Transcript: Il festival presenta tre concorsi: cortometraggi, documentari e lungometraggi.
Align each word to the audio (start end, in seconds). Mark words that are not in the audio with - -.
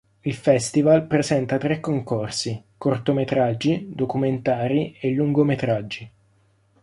Il 0.23 0.33
festival 0.33 1.03
presenta 1.05 1.59
tre 1.59 1.79
concorsi: 1.79 2.59
cortometraggi, 2.75 3.85
documentari 3.93 4.97
e 4.99 5.11
lungometraggi. 5.13 6.11